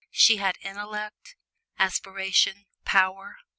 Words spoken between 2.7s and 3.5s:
power.